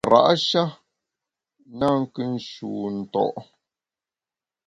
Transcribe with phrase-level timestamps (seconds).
[0.05, 0.63] Kara’ sha
[1.77, 3.23] na nkù nshu nto’.